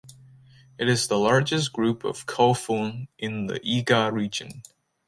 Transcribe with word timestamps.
It 0.79 0.89
is 0.89 1.07
the 1.07 1.19
largest 1.19 1.73
group 1.73 2.03
of 2.03 2.25
"kofun" 2.25 3.07
in 3.19 3.45
the 3.45 3.59
Iga 3.59 4.11
region. 4.11 4.63